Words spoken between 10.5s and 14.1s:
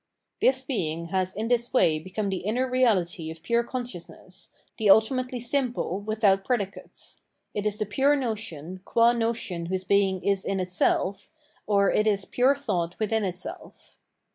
itself, or it is pure thought within itself.